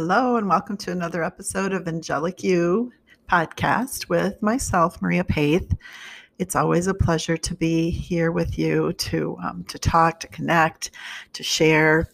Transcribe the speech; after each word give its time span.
Hello, 0.00 0.36
and 0.36 0.48
welcome 0.48 0.76
to 0.76 0.92
another 0.92 1.24
episode 1.24 1.72
of 1.72 1.88
Angelic 1.88 2.44
You 2.44 2.92
podcast 3.28 4.08
with 4.08 4.40
myself, 4.40 5.02
Maria 5.02 5.24
Paith. 5.24 5.74
It's 6.38 6.54
always 6.54 6.86
a 6.86 6.94
pleasure 6.94 7.36
to 7.36 7.54
be 7.56 7.90
here 7.90 8.30
with 8.30 8.56
you 8.56 8.92
to 8.92 9.36
um, 9.42 9.64
to 9.64 9.76
talk, 9.76 10.20
to 10.20 10.28
connect, 10.28 10.92
to 11.32 11.42
share 11.42 12.06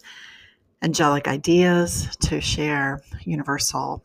angelic 0.81 1.27
ideas, 1.27 2.09
to 2.21 2.41
share 2.41 3.03
universal 3.23 4.03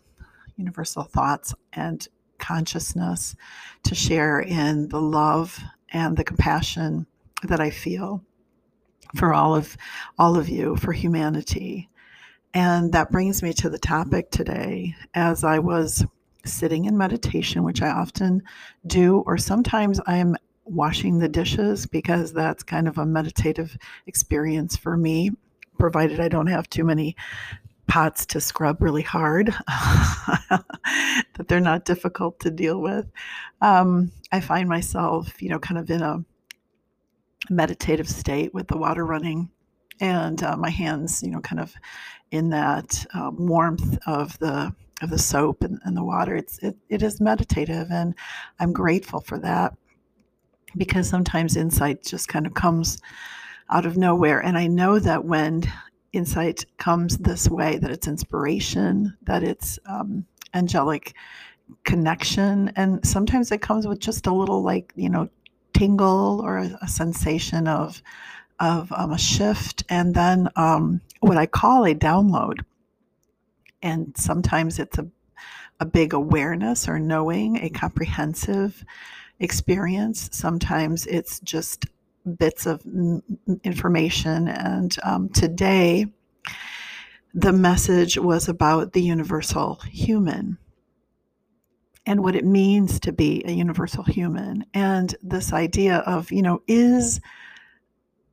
universal 0.59 1.05
thoughts 1.05 1.55
and 1.73 2.07
consciousness, 2.37 3.35
to 3.85 3.95
share 3.95 4.41
in 4.41 4.89
the 4.91 5.01
love 5.01 5.59
and 5.91 6.19
the 6.19 6.25
compassion 6.25 7.07
that 7.45 7.61
I 7.61 7.71
feel 7.71 8.23
for 9.17 9.33
all 9.33 9.57
of 9.57 9.75
all 10.19 10.37
of 10.37 10.51
you, 10.51 10.77
for 10.77 10.93
humanity. 10.93 11.89
And 12.53 12.93
that 12.93 13.13
brings 13.13 13.43
me 13.43 13.53
to 13.55 13.71
the 13.71 13.79
topic 13.79 14.31
today 14.31 14.95
as 15.15 15.45
I 15.45 15.59
was 15.59 16.05
sitting 16.45 16.87
in 16.87 16.99
meditation, 16.99 17.63
which 17.63 17.83
I 17.83 17.91
often 17.91 18.43
do, 18.87 19.21
or 19.27 19.39
sometimes 19.39 20.01
I'm 20.07 20.37
washing 20.65 21.19
the 21.19 21.29
dishes 21.29 21.87
because 21.87 22.33
that's 22.33 22.63
kind 22.63 22.89
of 22.89 22.99
a 22.99 23.07
meditative 23.07 23.77
experience 24.07 24.77
for 24.77 24.97
me, 24.97 25.31
provided 25.79 26.21
I 26.21 26.29
don't 26.29 26.47
have 26.47 26.69
too 26.69 26.85
many 26.85 27.17
pots 27.87 28.25
to 28.27 28.41
scrub 28.41 28.81
really 28.83 29.03
hard, 29.03 29.55
that 30.49 31.47
they're 31.49 31.61
not 31.61 31.85
difficult 31.85 32.39
to 32.41 32.51
deal 32.51 32.81
with. 32.81 33.07
Um, 33.61 34.13
I 34.33 34.41
find 34.41 34.69
myself, 34.69 35.43
you 35.43 35.51
know, 35.51 35.59
kind 35.59 35.79
of 35.79 35.91
in 35.91 36.03
a 36.03 36.25
meditative 37.49 38.09
state 38.09 38.55
with 38.55 38.69
the 38.69 38.79
water 38.79 39.05
running 39.05 39.51
and 40.01 40.43
uh, 40.43 40.57
my 40.57 40.71
hands, 40.71 41.23
you 41.23 41.31
know, 41.31 41.41
kind 41.41 41.61
of 41.61 41.75
in 42.31 42.51
that 42.51 43.05
uh, 43.15 43.31
warmth 43.33 43.99
of 44.07 44.39
the 44.39 44.75
of 45.03 45.11
the 45.11 45.19
soap 45.19 45.63
and, 45.63 45.81
and 45.85 45.97
the 45.97 46.05
water. 46.05 46.37
It's 46.37 46.59
it, 46.59 46.77
it 46.89 47.03
is 47.03 47.21
meditative, 47.21 47.89
and 47.91 48.15
I'm 48.59 48.73
grateful 48.73 49.21
for 49.21 49.39
that 49.39 49.75
because 50.77 51.09
sometimes 51.09 51.57
insight 51.57 52.05
just 52.05 52.29
kind 52.29 52.47
of 52.47 52.55
comes 52.55 53.01
out 53.71 53.87
of 53.87 53.97
nowhere. 53.97 54.41
And 54.41 54.57
I 54.57 54.67
know 54.67 54.99
that 54.99 55.25
when 55.25 55.63
insight 56.13 56.65
comes 56.79 57.19
this 57.19 57.49
way, 57.49 57.79
that 57.79 57.91
it's 57.91 58.09
inspiration, 58.09 59.17
that 59.23 59.43
it's 59.43 59.79
um, 59.87 60.27
angelic 60.55 61.15
connection, 61.85 62.73
and 62.77 63.05
sometimes 63.07 63.53
it 63.53 63.63
comes 63.63 63.87
with 63.87 64.01
just 64.01 64.27
a 64.27 64.35
little 64.35 64.63
like 64.63 64.93
you 64.97 65.09
know 65.09 65.29
tingle 65.73 66.41
or 66.43 66.59
a, 66.59 66.79
a 66.83 66.89
sensation 66.89 67.69
of 67.69 68.03
of 68.61 68.93
um, 68.93 69.13
a 69.13 69.19
shift, 69.19 69.83
and 69.89 70.15
then 70.15 70.49
um, 70.55 71.01
what 71.21 71.37
I 71.37 71.47
call 71.47 71.85
a 71.85 71.95
download 71.95 72.61
and 73.83 74.17
sometimes 74.17 74.79
it's 74.79 74.99
a, 74.99 75.07
a 75.79 75.87
big 75.87 76.13
awareness 76.13 76.89
or 76.89 76.99
knowing, 76.99 77.57
a 77.57 77.71
comprehensive 77.71 78.85
experience. 79.39 80.29
Sometimes 80.33 81.07
it's 81.07 81.41
just 81.41 81.87
bits 82.39 82.67
of 82.67 82.83
information. 83.65 84.49
And 84.49 84.97
um, 85.03 85.29
today, 85.31 86.07
the 87.33 87.53
message 87.53 88.19
was 88.19 88.49
about 88.49 88.93
the 88.93 89.03
universal 89.03 89.77
human 89.91 90.59
and 92.07 92.23
what 92.23 92.35
it 92.35 92.45
means 92.45 93.01
to 93.01 93.13
be 93.13 93.43
a 93.47 93.53
universal 93.53 94.05
human. 94.05 94.67
And 94.75 95.15
this 95.23 95.53
idea 95.53 95.99
of, 95.99 96.33
you 96.33 96.43
know, 96.43 96.63
is 96.67 97.21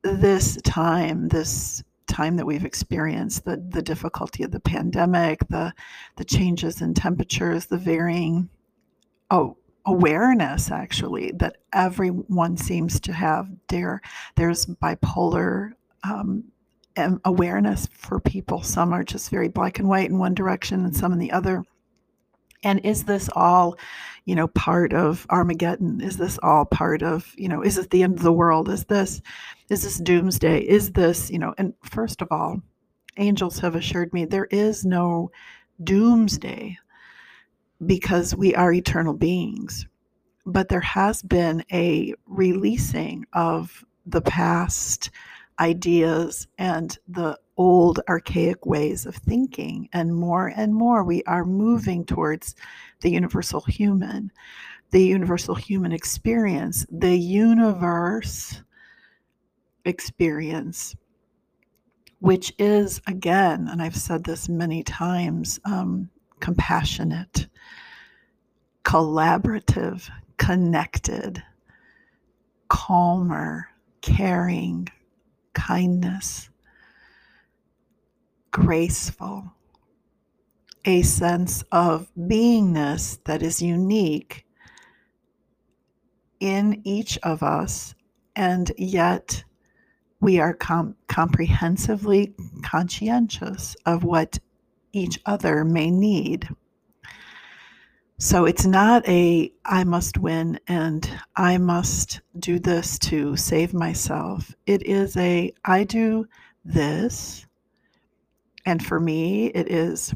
this 0.02 0.58
time, 0.62 1.28
this 1.28 1.82
time 2.06 2.36
that 2.36 2.46
we've 2.46 2.64
experienced 2.64 3.44
the 3.44 3.62
the 3.68 3.82
difficulty 3.82 4.42
of 4.42 4.50
the 4.50 4.60
pandemic 4.60 5.46
the 5.50 5.70
the 6.16 6.24
changes 6.24 6.80
in 6.80 6.94
temperatures 6.94 7.66
the 7.66 7.76
varying 7.76 8.48
oh 9.30 9.54
awareness 9.84 10.70
actually 10.70 11.32
that 11.32 11.56
everyone 11.74 12.56
seems 12.56 12.98
to 12.98 13.12
have 13.12 13.46
there 13.68 14.00
there's 14.36 14.64
bipolar 14.64 15.72
um, 16.02 16.44
awareness 17.24 17.88
for 17.92 18.20
people. 18.20 18.62
Some 18.62 18.92
are 18.92 19.04
just 19.04 19.30
very 19.30 19.48
black 19.48 19.78
and 19.78 19.88
white 19.88 20.10
in 20.10 20.18
one 20.18 20.34
direction 20.34 20.84
and 20.84 20.94
some 20.94 21.12
in 21.12 21.18
the 21.18 21.32
other 21.32 21.64
and 22.62 22.80
is 22.84 23.04
this 23.04 23.28
all 23.34 23.76
you 24.24 24.34
know 24.34 24.48
part 24.48 24.92
of 24.92 25.26
armageddon? 25.30 26.00
Is 26.00 26.16
this 26.16 26.38
all 26.42 26.64
part 26.64 27.02
of 27.02 27.32
you 27.36 27.48
know 27.48 27.62
is 27.62 27.76
this 27.76 27.86
the 27.88 28.02
end 28.02 28.16
of 28.16 28.22
the 28.22 28.32
world? 28.32 28.68
Is 28.68 28.84
this 28.84 29.20
is 29.68 29.82
this 29.82 29.98
doomsday? 29.98 30.60
Is 30.60 30.92
this 30.92 31.30
you 31.30 31.38
know 31.38 31.54
and 31.58 31.74
first 31.82 32.22
of 32.22 32.28
all 32.30 32.62
angels 33.16 33.58
have 33.58 33.74
assured 33.74 34.12
me 34.12 34.24
there 34.24 34.46
is 34.46 34.84
no 34.84 35.30
doomsday 35.82 36.78
because 37.84 38.34
we 38.34 38.54
are 38.54 38.72
eternal 38.72 39.14
beings. 39.14 39.86
But 40.46 40.68
there 40.68 40.80
has 40.80 41.22
been 41.22 41.64
a 41.72 42.14
releasing 42.26 43.26
of 43.32 43.84
the 44.06 44.22
past 44.22 45.10
ideas 45.60 46.46
and 46.56 46.96
the 47.08 47.38
old 47.58 48.00
archaic 48.08 48.64
ways 48.64 49.04
of 49.04 49.14
thinking. 49.16 49.88
And 49.92 50.14
more 50.14 50.52
and 50.56 50.74
more, 50.74 51.04
we 51.04 51.22
are 51.24 51.44
moving 51.44 52.06
towards 52.06 52.54
the 53.00 53.10
universal 53.10 53.60
human, 53.62 54.32
the 54.90 55.04
universal 55.04 55.54
human 55.54 55.92
experience, 55.92 56.86
the 56.90 57.16
universe 57.16 58.62
experience, 59.84 60.96
which 62.20 62.52
is, 62.58 63.00
again, 63.06 63.68
and 63.68 63.82
I've 63.82 63.96
said 63.96 64.24
this 64.24 64.48
many 64.48 64.82
times, 64.82 65.60
um, 65.64 66.08
compassionate, 66.40 67.48
collaborative, 68.84 70.08
connected, 70.36 71.42
calmer, 72.68 73.68
caring, 74.00 74.88
kindness, 75.54 76.50
graceful, 78.50 79.52
a 80.84 81.02
sense 81.02 81.62
of 81.72 82.10
beingness 82.18 83.22
that 83.24 83.42
is 83.42 83.60
unique 83.62 84.44
in 86.40 86.80
each 86.84 87.18
of 87.22 87.42
us, 87.42 87.94
and 88.36 88.70
yet 88.76 89.42
we 90.20 90.40
are 90.40 90.54
com- 90.54 90.96
comprehensively 91.08 92.34
conscientious 92.62 93.76
of 93.86 94.04
what 94.04 94.38
each 94.92 95.20
other 95.26 95.64
may 95.64 95.90
need. 95.90 96.48
So 98.20 98.46
it's 98.46 98.66
not 98.66 99.08
a 99.08 99.52
I 99.64 99.84
must 99.84 100.18
win 100.18 100.58
and 100.66 101.08
I 101.36 101.56
must 101.58 102.20
do 102.40 102.58
this 102.58 102.98
to 103.00 103.36
save 103.36 103.72
myself. 103.72 104.52
It 104.66 104.82
is 104.84 105.16
a 105.16 105.52
I 105.64 105.84
do 105.84 106.26
this. 106.64 107.46
And 108.68 108.84
for 108.84 109.00
me, 109.00 109.46
it 109.46 109.72
is 109.72 110.14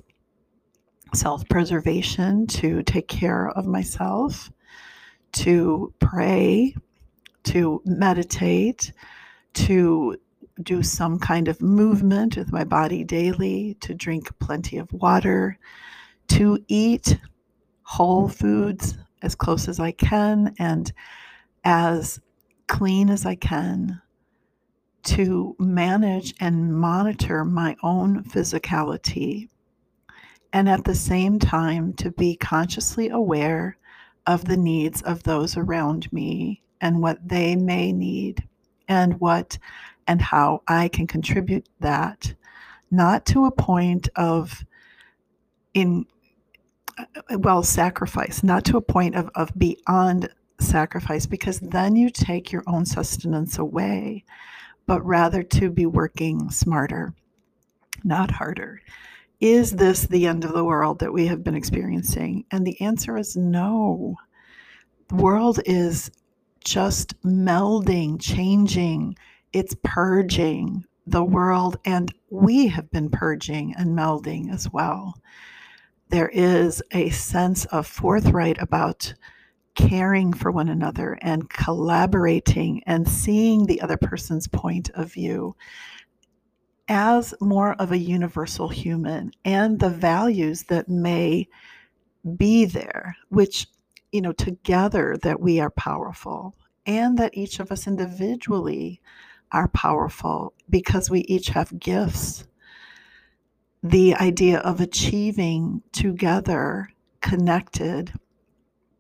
self 1.15 1.49
preservation 1.49 2.47
to 2.49 2.83
take 2.83 3.09
care 3.09 3.49
of 3.49 3.67
myself, 3.67 4.53
to 5.33 5.95
pray, 6.01 6.77
to 7.45 7.81
meditate, 7.87 8.93
to 9.55 10.19
do 10.63 10.83
some 10.83 11.19
kind 11.19 11.49
of 11.49 11.63
movement 11.63 12.37
with 12.37 12.53
my 12.53 12.63
body 12.63 13.05
daily, 13.05 13.79
to 13.81 13.95
drink 13.95 14.29
plenty 14.39 14.77
of 14.77 14.93
water, 14.93 15.59
to 16.29 16.63
eat 16.69 17.19
whole 17.85 18.29
foods 18.29 18.99
as 19.23 19.35
close 19.35 19.67
as 19.67 19.81
I 19.81 19.93
can 19.93 20.55
and 20.59 20.93
as 21.65 22.21
clean 22.69 23.09
as 23.09 23.25
I 23.25 23.35
can 23.35 24.02
to 25.05 25.57
manage 25.59 26.35
and 26.41 26.75
monitor 26.75 27.45
my 27.45 27.77
own 27.83 28.23
physicality 28.25 29.49
and 30.53 30.69
at 30.69 30.85
the 30.85 30.95
same 30.95 31.39
time 31.39 31.93
to 31.95 32.11
be 32.11 32.37
consciously 32.37 33.09
aware 33.09 33.77
of 34.27 34.45
the 34.45 34.57
needs 34.57 35.03
of 35.03 35.23
those 35.23 35.57
around 35.57 36.13
me 36.13 36.63
and 36.81 37.01
what 37.01 37.27
they 37.27 37.57
may 37.57 37.93
need 37.93 38.47
and 38.89 39.19
what 39.21 39.59
and 40.07 40.21
how 40.21 40.63
I 40.69 40.89
can 40.89 41.07
contribute 41.07 41.69
that. 41.81 42.35
Not 42.91 43.25
to 43.27 43.47
a 43.47 43.51
point 43.51 44.09
of 44.17 44.65
in 45.75 46.07
well, 47.39 47.63
sacrifice, 47.63 48.43
not 48.43 48.65
to 48.67 48.77
a 48.77 48.83
point 48.83 49.17
of, 49.17 49.31
of 49.35 49.51
beyond 49.57 50.29
sacrifice, 50.61 51.27
because 51.27 51.59
then 51.61 51.97
you 51.97 52.11
take 52.11 52.53
your 52.53 52.63
own 52.67 52.85
sustenance 52.85 53.59
away, 53.59 54.25
but 54.93 55.07
rather 55.07 55.43
to 55.43 55.71
be 55.71 55.87
working 55.87 56.51
smarter, 56.51 57.15
not 58.05 58.31
harder. 58.31 58.83
Is 59.41 59.73
this 59.73 60.07
the 60.07 60.27
end 60.27 60.45
of 60.45 60.53
the 60.53 60.67
world 60.67 60.99
that 60.99 61.15
we 61.15 61.27
have 61.29 61.43
been 61.43 61.55
experiencing? 61.55 62.45
And 62.51 62.67
the 62.67 62.79
answer 62.79 63.17
is 63.17 63.35
no. 63.35 64.17
The 65.09 65.15
world 65.15 65.61
is 65.65 66.11
just 66.63 67.19
melding, 67.23 68.21
changing, 68.21 69.17
it's 69.55 69.75
purging. 69.83 70.85
the 71.07 71.25
world, 71.25 71.79
and 71.85 72.13
we 72.31 72.69
have 72.69 72.91
been 72.91 73.11
purging 73.11 73.75
and 73.77 73.97
melding 73.97 74.53
as 74.53 74.71
well. 74.73 75.15
There 76.11 76.29
is 76.29 76.83
a 76.93 77.11
sense 77.11 77.65
of 77.67 77.87
forthright 77.87 78.61
about 78.61 79.15
caring 79.75 80.33
for 80.33 80.51
one 80.51 80.69
another 80.69 81.19
and 81.23 81.49
collaborating 81.49 82.83
and 82.87 83.09
seeing 83.09 83.67
the 83.67 83.81
other 83.81 83.97
person's 83.97 84.47
point 84.47 84.91
of 84.95 85.13
view 85.13 85.57
as 86.89 87.35
more 87.41 87.75
of 87.75 87.93
a 87.93 87.99
universal 87.99 88.69
human 88.69 89.31
and 89.45 89.81
the 89.81 89.89
values 89.89 90.65
that 90.65 90.89
may 90.89 91.49
be 92.37 92.65
there, 92.65 93.17
which, 93.29 93.67
you 94.11 94.21
know, 94.21 94.33
together 94.33 95.17
that 95.23 95.41
we 95.41 95.59
are 95.61 95.71
powerful 95.71 96.55
and 96.87 97.19
that 97.19 97.37
each 97.37 97.61
of 97.61 97.73
us 97.73 97.87
individually 97.87 99.01
are 99.53 99.69
powerful 99.69 100.53
because 100.69 101.11
we 101.11 101.21
each 101.21 101.49
have 101.49 101.79
gifts. 101.79 102.47
The 103.83 104.15
idea 104.15 104.59
of 104.59 104.81
achieving 104.81 105.83
together, 105.93 106.91
connected, 107.21 108.13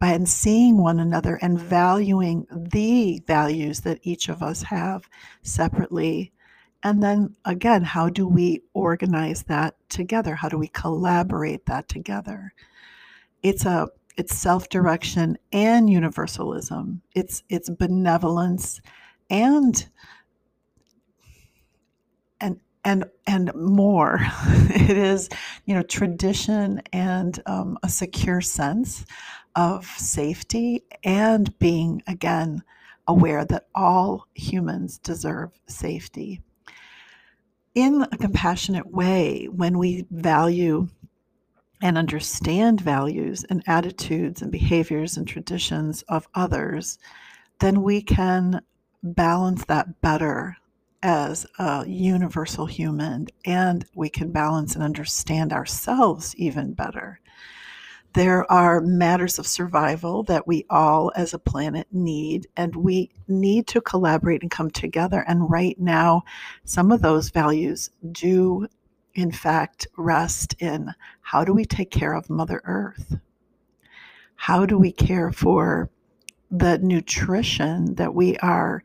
by 0.02 0.18
seeing 0.24 0.78
one 0.78 0.98
another 0.98 1.38
and 1.42 1.60
valuing 1.60 2.44
the 2.50 3.22
values 3.24 3.82
that 3.82 4.00
each 4.02 4.28
of 4.28 4.42
us 4.42 4.60
have 4.60 5.08
separately. 5.42 6.32
And 6.82 7.00
then 7.00 7.36
again, 7.44 7.84
how 7.84 8.08
do 8.08 8.26
we 8.26 8.62
organize 8.74 9.44
that 9.44 9.76
together? 9.88 10.34
How 10.34 10.48
do 10.48 10.58
we 10.58 10.66
collaborate 10.66 11.66
that 11.66 11.88
together? 11.88 12.52
It's 13.44 13.64
a 13.64 13.90
it's 14.16 14.34
self-direction 14.34 15.38
and 15.52 15.88
universalism. 15.88 17.02
It's 17.14 17.44
it's 17.48 17.70
benevolence 17.70 18.80
and 19.30 19.88
and 22.40 22.58
and 22.84 23.04
and 23.28 23.54
more. 23.54 24.18
it 24.68 24.98
is 24.98 25.28
you 25.64 25.76
know 25.76 25.82
tradition 25.82 26.82
and 26.92 27.40
um, 27.46 27.78
a 27.84 27.88
secure 27.88 28.40
sense 28.40 29.06
of 29.54 29.86
safety 29.86 30.84
and 31.04 31.58
being 31.58 32.02
again 32.06 32.62
aware 33.06 33.44
that 33.44 33.68
all 33.74 34.26
humans 34.34 34.98
deserve 34.98 35.50
safety. 35.66 36.40
In 37.74 38.02
a 38.12 38.18
compassionate 38.18 38.90
way, 38.90 39.46
when 39.46 39.78
we 39.78 40.06
value 40.10 40.88
and 41.82 41.98
understand 41.98 42.80
values 42.80 43.44
and 43.50 43.62
attitudes 43.66 44.40
and 44.40 44.52
behaviors 44.52 45.16
and 45.16 45.26
traditions 45.26 46.02
of 46.02 46.28
others, 46.34 46.98
then 47.58 47.82
we 47.82 48.02
can 48.02 48.62
balance 49.02 49.64
that 49.64 50.00
better 50.00 50.56
as 51.02 51.44
a 51.58 51.84
universal 51.86 52.66
human 52.66 53.26
and 53.44 53.84
we 53.94 54.08
can 54.08 54.30
balance 54.30 54.74
and 54.74 54.84
understand 54.84 55.52
ourselves 55.52 56.34
even 56.36 56.72
better. 56.72 57.18
There 58.14 58.50
are 58.50 58.80
matters 58.80 59.38
of 59.38 59.46
survival 59.46 60.22
that 60.24 60.46
we 60.46 60.66
all 60.68 61.12
as 61.16 61.32
a 61.32 61.38
planet 61.38 61.86
need, 61.92 62.46
and 62.56 62.74
we 62.76 63.10
need 63.28 63.66
to 63.68 63.80
collaborate 63.80 64.42
and 64.42 64.50
come 64.50 64.70
together. 64.70 65.24
And 65.26 65.50
right 65.50 65.78
now, 65.78 66.24
some 66.64 66.92
of 66.92 67.00
those 67.02 67.30
values 67.30 67.90
do 68.10 68.68
in 69.14 69.30
fact, 69.30 69.86
rest 69.96 70.54
in 70.58 70.94
how 71.20 71.44
do 71.44 71.52
we 71.52 71.64
take 71.64 71.90
care 71.90 72.14
of 72.14 72.30
Mother 72.30 72.62
Earth? 72.64 73.16
How 74.36 74.66
do 74.66 74.78
we 74.78 74.92
care 74.92 75.30
for 75.32 75.90
the 76.50 76.78
nutrition 76.78 77.94
that 77.96 78.14
we 78.14 78.36
are 78.38 78.82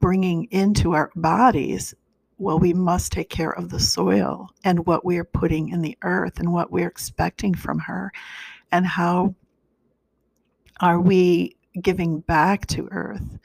bringing 0.00 0.44
into 0.50 0.92
our 0.92 1.10
bodies? 1.14 1.94
Well, 2.38 2.58
we 2.58 2.72
must 2.72 3.12
take 3.12 3.30
care 3.30 3.52
of 3.52 3.70
the 3.70 3.80
soil 3.80 4.50
and 4.64 4.86
what 4.86 5.04
we 5.04 5.18
are 5.18 5.24
putting 5.24 5.68
in 5.70 5.82
the 5.82 5.96
earth 6.02 6.38
and 6.38 6.52
what 6.52 6.70
we're 6.70 6.88
expecting 6.88 7.54
from 7.54 7.78
her. 7.80 8.12
And 8.72 8.86
how 8.86 9.34
are 10.80 11.00
we 11.00 11.56
giving 11.80 12.20
back 12.20 12.66
to 12.68 12.88
earth? 12.90 13.38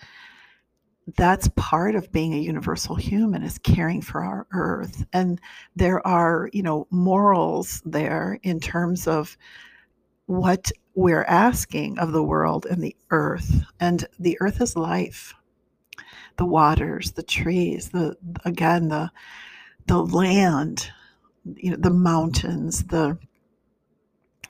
that's 1.17 1.49
part 1.55 1.95
of 1.95 2.11
being 2.11 2.33
a 2.33 2.37
universal 2.37 2.95
human 2.95 3.43
is 3.43 3.57
caring 3.59 4.01
for 4.01 4.23
our 4.23 4.47
earth. 4.53 5.05
And 5.13 5.39
there 5.75 6.05
are 6.05 6.49
you 6.53 6.63
know 6.63 6.87
morals 6.91 7.81
there 7.85 8.39
in 8.43 8.59
terms 8.59 9.07
of 9.07 9.37
what 10.25 10.71
we're 10.95 11.23
asking 11.23 11.99
of 11.99 12.11
the 12.11 12.23
world 12.23 12.65
and 12.65 12.83
the 12.83 12.95
earth. 13.09 13.63
And 13.79 14.05
the 14.19 14.37
earth 14.41 14.61
is 14.61 14.75
life. 14.75 15.33
The 16.37 16.45
waters 16.45 17.11
the 17.11 17.23
trees 17.23 17.89
the 17.89 18.15
again 18.45 18.87
the 18.87 19.11
the 19.87 20.03
land 20.03 20.89
you 21.55 21.71
know 21.71 21.77
the 21.77 21.89
mountains 21.91 22.83
the 22.85 23.17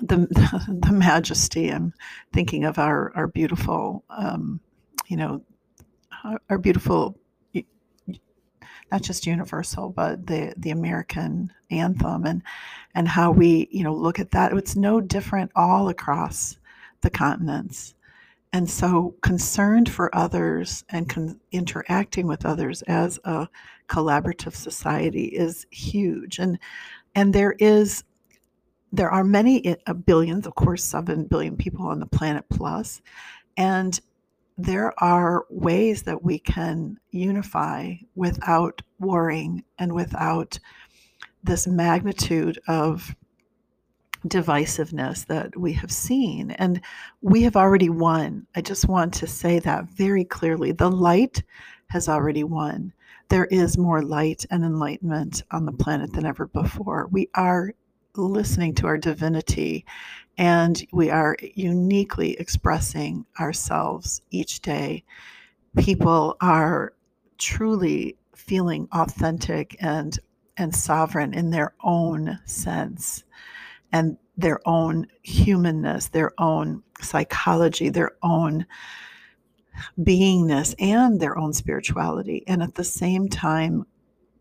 the 0.02 0.28
the 0.82 0.92
majesty 0.92 1.70
i'm 1.70 1.94
thinking 2.34 2.66
of 2.66 2.78
our 2.78 3.12
our 3.16 3.28
beautiful 3.28 4.04
um, 4.10 4.60
you 5.08 5.18
know 5.18 5.42
our 6.50 6.58
beautiful 6.58 7.18
not 8.92 9.02
just 9.02 9.26
universal 9.26 9.90
but 9.90 10.28
the 10.28 10.54
the 10.58 10.72
american 10.72 11.52
anthem 11.72 12.26
and 12.26 12.44
and 12.94 13.08
how 13.08 13.32
we 13.32 13.68
you 13.72 13.84
know 13.84 13.94
look 13.94 14.20
at 14.20 14.32
that. 14.32 14.54
It's 14.54 14.76
no 14.76 15.02
different 15.02 15.52
all 15.56 15.90
across 15.90 16.58
the 17.02 17.10
continents. 17.10 17.96
And 18.54 18.70
so 18.70 19.16
concerned 19.22 19.90
for 19.90 20.14
others 20.14 20.84
and 20.90 21.08
con- 21.08 21.40
interacting 21.54 22.28
with 22.28 22.46
others 22.46 22.82
as 22.84 23.18
a 23.24 23.48
collaborative 23.88 24.56
society 24.56 25.26
is 25.26 25.66
huge. 25.72 26.38
And 26.38 26.60
and 27.16 27.34
there 27.34 27.56
is 27.60 28.04
there 28.92 29.10
are 29.10 29.24
many 29.24 29.78
uh, 29.88 29.94
billions 29.94 30.48
of 30.48 30.56
course 30.56 30.84
7 30.84 31.26
billion 31.26 31.56
people 31.56 31.86
on 31.86 32.00
the 32.00 32.06
planet 32.06 32.46
plus 32.50 33.02
and 33.58 34.00
there 34.58 34.94
are 35.04 35.46
ways 35.50 36.04
that 36.04 36.24
we 36.24 36.38
can 36.38 37.00
unify 37.12 37.94
without 38.16 38.82
warring 39.00 39.64
and 39.80 39.94
without 39.94 40.60
this 41.44 41.66
magnitude 41.68 42.60
of 42.68 43.16
divisiveness 44.28 45.26
that 45.26 45.58
we 45.58 45.74
have 45.74 45.92
seen. 45.92 46.52
And 46.52 46.82
we 47.22 47.42
have 47.44 47.56
already 47.56 47.90
won. 47.90 48.46
I 48.56 48.62
just 48.62 48.88
want 48.88 49.14
to 49.16 49.28
say 49.28 49.60
that 49.60 49.86
very 49.86 50.24
clearly. 50.24 50.72
The 50.72 50.92
light 50.92 51.42
has 51.88 52.08
already 52.08 52.44
won. 52.44 52.94
There 53.30 53.46
is 53.46 53.78
more 53.78 54.04
light 54.04 54.46
and 54.52 54.64
enlightenment 54.64 55.44
on 55.52 55.66
the 55.66 55.72
planet 55.72 56.14
than 56.14 56.26
ever 56.26 56.48
before. 56.48 57.08
We 57.12 57.30
are 57.34 57.74
listening 58.16 58.76
to 58.76 58.88
our 58.88 58.98
divinity 58.98 59.86
and 60.38 60.86
we 60.92 61.10
are 61.10 61.36
uniquely 61.54 62.34
expressing 62.40 63.26
ourselves 63.40 64.22
each 64.32 64.62
day. 64.62 65.04
People 65.78 66.36
are 66.42 66.94
truly 67.38 68.18
feeling 68.36 68.88
authentic 68.92 69.76
and 69.80 70.18
and 70.58 70.76
sovereign 70.76 71.34
in 71.34 71.50
their 71.50 71.74
own 71.84 72.40
sense 72.46 73.24
and 73.92 74.18
their 74.38 74.60
own 74.68 75.08
humanness, 75.22 76.10
their 76.10 76.34
own 76.38 76.84
psychology, 77.02 77.90
their 77.90 78.12
own 78.22 78.66
beingness, 80.00 80.76
and 80.80 81.20
their 81.20 81.38
own 81.38 81.54
spirituality, 81.54 82.44
and 82.48 82.62
at 82.62 82.76
the 82.76 82.84
same 82.84 83.28
time 83.28 83.86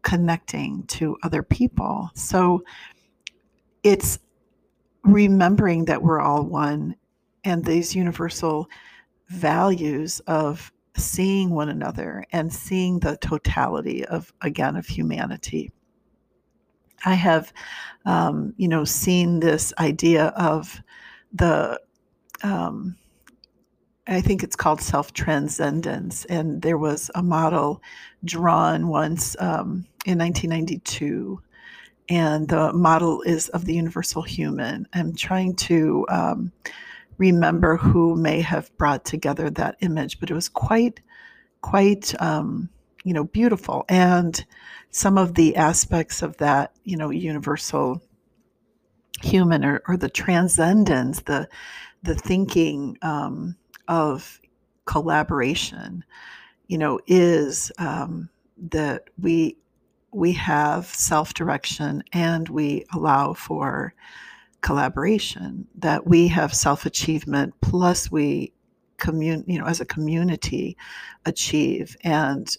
connecting 0.02 0.82
to 0.84 1.16
other 1.22 1.42
people. 1.42 2.10
So 2.14 2.64
it's 3.82 4.18
remembering 5.04 5.86
that 5.86 6.02
we're 6.02 6.20
all 6.20 6.44
one 6.44 6.96
and 7.44 7.64
these 7.64 7.94
universal 7.94 8.68
values 9.28 10.20
of 10.26 10.72
seeing 10.96 11.50
one 11.50 11.68
another 11.68 12.24
and 12.32 12.52
seeing 12.52 12.98
the 12.98 13.16
totality 13.18 14.04
of 14.06 14.32
again 14.42 14.76
of 14.76 14.86
humanity. 14.86 15.72
I 17.04 17.14
have 17.14 17.52
um, 18.04 18.54
you 18.56 18.68
know 18.68 18.84
seen 18.84 19.40
this 19.40 19.72
idea 19.78 20.26
of 20.36 20.80
the 21.32 21.80
um, 22.42 22.96
i 24.06 24.20
think 24.20 24.42
it's 24.42 24.56
called 24.56 24.80
self-transcendence 24.80 26.24
and 26.26 26.62
there 26.62 26.78
was 26.78 27.10
a 27.14 27.22
model 27.22 27.82
drawn 28.24 28.88
once 28.88 29.36
um, 29.38 29.86
in 30.06 30.18
1992 30.18 31.40
and 32.10 32.48
the 32.48 32.72
model 32.72 33.22
is 33.22 33.48
of 33.50 33.64
the 33.64 33.74
universal 33.74 34.20
human. 34.20 34.86
I'm 34.92 35.14
trying 35.14 35.54
to 35.56 36.04
um, 36.08 36.52
remember 37.18 37.76
who 37.76 38.16
may 38.16 38.40
have 38.40 38.76
brought 38.76 39.04
together 39.04 39.48
that 39.50 39.76
image, 39.80 40.18
but 40.18 40.28
it 40.28 40.34
was 40.34 40.48
quite, 40.48 41.00
quite, 41.62 42.20
um, 42.20 42.68
you 43.04 43.14
know, 43.14 43.24
beautiful. 43.24 43.84
And 43.88 44.44
some 44.90 45.16
of 45.16 45.36
the 45.36 45.54
aspects 45.54 46.20
of 46.20 46.36
that, 46.38 46.74
you 46.82 46.96
know, 46.96 47.10
universal 47.10 48.02
human 49.22 49.64
or, 49.64 49.80
or 49.86 49.96
the 49.96 50.10
transcendence, 50.10 51.20
the 51.20 51.48
the 52.02 52.14
thinking 52.14 52.96
um, 53.02 53.54
of 53.86 54.40
collaboration, 54.86 56.02
you 56.66 56.78
know, 56.78 56.98
is 57.06 57.70
um, 57.78 58.30
that 58.56 59.10
we 59.20 59.56
we 60.12 60.32
have 60.32 60.86
self 60.86 61.34
direction 61.34 62.02
and 62.12 62.48
we 62.48 62.84
allow 62.94 63.34
for 63.34 63.94
collaboration, 64.60 65.66
that 65.76 66.06
we 66.06 66.28
have 66.28 66.54
self 66.54 66.86
achievement, 66.86 67.54
plus 67.60 68.10
we 68.10 68.52
commun 68.98 69.44
you 69.46 69.58
know 69.58 69.64
as 69.64 69.80
a 69.80 69.86
community 69.86 70.76
achieve 71.24 71.96
and 72.04 72.56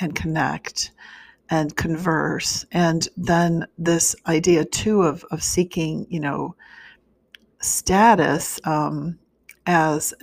and 0.00 0.14
connect 0.14 0.92
and 1.48 1.76
converse. 1.76 2.64
And 2.72 3.08
then 3.16 3.66
this 3.78 4.16
idea 4.26 4.64
too 4.64 5.02
of 5.02 5.24
of 5.30 5.42
seeking 5.42 6.06
you 6.10 6.20
know 6.20 6.54
status 7.60 8.60
um, 8.64 9.18
as 9.66 10.14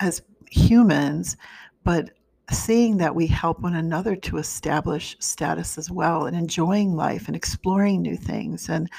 as 0.00 0.22
humans 0.50 1.36
but 1.84 2.10
seeing 2.50 2.96
that 2.98 3.14
we 3.14 3.26
help 3.26 3.60
one 3.60 3.74
another 3.74 4.16
to 4.16 4.36
establish 4.36 5.16
status 5.20 5.78
as 5.78 5.90
well 5.90 6.26
and 6.26 6.36
enjoying 6.36 6.94
life 6.94 7.26
and 7.26 7.36
exploring 7.36 8.02
new 8.02 8.16
things 8.16 8.68
and 8.68 8.90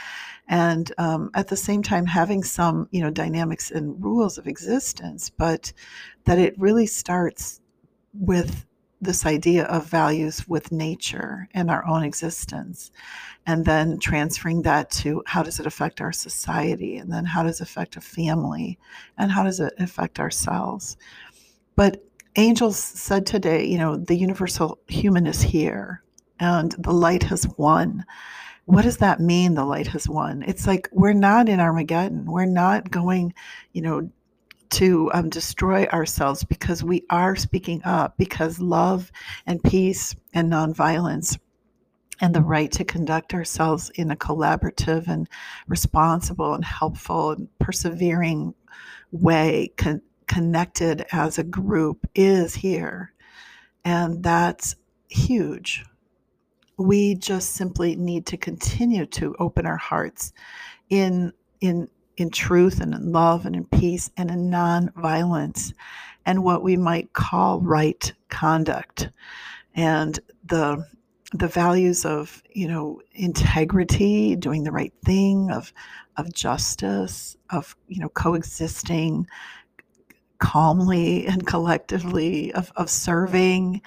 and 0.48 0.92
um, 0.98 1.30
at 1.34 1.48
the 1.48 1.56
same 1.56 1.84
time 1.84 2.06
having 2.06 2.44
some 2.44 2.88
you 2.92 3.02
know 3.02 3.10
dynamics 3.10 3.72
and 3.72 4.04
rules 4.04 4.38
of 4.38 4.48
existence 4.48 5.30
but 5.30 5.74
that 6.26 6.40
it 6.40 6.58
really 6.58 6.86
starts 6.86 7.62
with 8.14 8.66
this 9.02 9.26
idea 9.26 9.66
of 9.66 9.86
values 9.88 10.48
with 10.48 10.72
nature 10.72 11.50
and 11.56 11.72
our 11.72 11.86
own 11.88 12.04
existence 12.04 12.92
and 13.48 13.66
then 13.66 14.00
transferring 14.00 14.62
that 14.62 14.92
to 14.92 15.24
how 15.26 15.42
does 15.42 15.60
it 15.60 15.66
affect 15.66 16.00
our 16.00 16.12
society 16.12 16.98
and 16.98 17.12
then 17.12 17.26
how 17.26 17.42
does 17.42 17.60
it 17.60 17.64
affect 17.64 17.96
a 17.96 18.02
family 18.02 18.78
and 19.18 19.32
how 19.32 19.44
does 19.44 19.60
it 19.60 19.74
affect 19.80 20.20
ourselves. 20.20 20.98
But 21.76 22.04
angels 22.36 22.78
said 22.78 23.26
today, 23.26 23.66
you 23.66 23.78
know, 23.78 23.98
the 23.98 24.16
universal 24.16 24.80
human 24.88 25.28
is 25.28 25.42
here 25.42 26.04
and 26.40 26.72
the 26.80 26.94
light 26.94 27.24
has 27.24 27.48
won. 27.58 28.06
What 28.66 28.84
does 28.84 28.98
that 28.98 29.20
mean, 29.20 29.56
the 29.56 29.66
light 29.66 29.88
has 29.88 30.08
won? 30.08 30.44
It's 30.48 30.68
like 30.68 30.88
we're 30.92 31.14
not 31.14 31.50
in 31.50 31.60
Armageddon. 31.60 32.26
We're 32.26 32.46
not 32.46 32.90
going, 32.92 33.34
you 33.74 33.82
know, 33.82 34.10
to 34.72 35.12
um, 35.14 35.30
destroy 35.30 35.86
ourselves 35.88 36.44
because 36.44 36.84
we 36.84 37.04
are 37.10 37.36
speaking 37.36 37.82
up, 37.84 38.18
because 38.18 38.60
love 38.60 39.12
and 39.46 39.62
peace 39.64 40.16
and 40.34 40.52
nonviolence 40.52 41.38
and 42.22 42.34
the 42.34 42.42
right 42.42 42.72
to 42.72 42.86
conduct 42.86 43.34
ourselves 43.34 43.90
in 43.96 44.12
a 44.12 44.16
collaborative 44.16 45.08
and 45.08 45.28
responsible 45.68 46.54
and 46.54 46.64
helpful 46.64 47.32
and 47.32 47.48
persevering 47.60 48.54
way 49.12 49.74
can 49.76 50.02
connected 50.32 51.06
as 51.12 51.38
a 51.38 51.44
group 51.44 52.08
is 52.16 52.56
here. 52.56 53.12
And 53.84 54.24
that's 54.24 54.78
huge. 55.10 55.84
We 56.78 57.16
just 57.16 57.52
simply 57.52 57.98
need 57.98 58.26
to 58.28 58.38
continue 58.38 59.06
to 59.08 59.36
open 59.40 59.66
our 59.66 59.78
hearts 59.78 60.32
in 60.90 61.34
in 61.60 61.90
in 62.16 62.30
truth 62.30 62.80
and 62.80 62.94
in 62.94 63.12
love 63.12 63.46
and 63.46 63.56
in 63.58 63.66
peace 63.66 64.10
and 64.16 64.32
in 64.32 64.50
non-violence 64.50 65.74
and 66.26 66.44
what 66.44 66.64
we 66.64 66.78
might 66.78 67.12
call 67.14 67.60
right 67.60 68.14
conduct 68.30 69.10
and 69.76 70.20
the 70.46 70.86
the 71.34 71.48
values 71.48 72.06
of 72.06 72.42
you 72.54 72.68
know 72.68 73.02
integrity 73.14 74.36
doing 74.36 74.64
the 74.64 74.72
right 74.72 74.94
thing 75.06 75.52
of 75.52 75.74
of 76.18 76.34
justice 76.34 77.38
of 77.50 77.76
you 77.88 78.00
know 78.00 78.10
coexisting 78.10 79.26
calmly 80.42 81.28
and 81.28 81.46
collectively 81.46 82.52
of, 82.54 82.74
of 82.76 82.90
serving, 82.90 83.82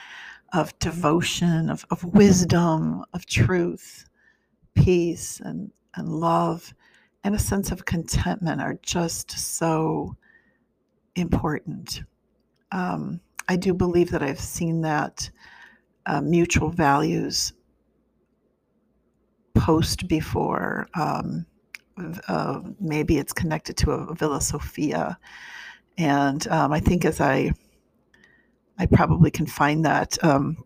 of 0.55 0.79
devotion, 0.79 1.69
of, 1.69 1.85
of 1.91 2.03
wisdom, 2.05 3.05
of 3.13 3.27
truth, 3.27 4.09
peace, 4.75 5.41
and, 5.41 5.71
and 5.97 6.09
love, 6.09 6.73
and 7.25 7.35
a 7.35 7.39
sense 7.39 7.73
of 7.73 7.85
contentment 7.85 8.63
are 8.63 8.79
just 8.83 9.33
so 9.33 10.17
important. 11.17 12.05
Um, 12.71 13.21
I 13.49 13.57
do 13.57 13.75
believe 13.75 14.11
that 14.13 14.23
I've 14.23 14.41
seen 14.41 14.81
that 14.83 15.29
uh, 16.07 16.21
mutual 16.21 16.71
values 16.71 17.53
post 19.55 20.07
before. 20.07 20.87
Um, 20.95 21.47
uh, 22.29 22.61
maybe 22.81 23.19
it's 23.19 23.33
connected 23.33 23.77
to 23.79 23.91
a 23.91 24.15
Villa 24.15 24.41
Sophia 24.41 25.19
and 25.97 26.47
um, 26.49 26.73
I 26.73 26.81
think 26.81 27.05
as 27.05 27.21
I 27.21 27.53
I 28.79 28.87
probably 28.87 29.31
can 29.31 29.47
find 29.47 29.85
that. 29.85 30.23
Um, 30.25 30.65